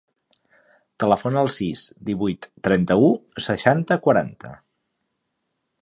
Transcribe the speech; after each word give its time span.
Telefona 1.03 1.43
al 1.45 1.49
sis, 1.57 1.83
divuit, 2.09 2.49
trenta-u, 2.69 3.13
seixanta, 3.49 3.99
quaranta. 4.09 4.57